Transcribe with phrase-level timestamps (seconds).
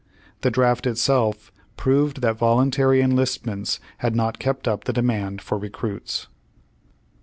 [0.41, 6.25] The draft itself proved that voluntary enlistments had not kept up the demand for recruits.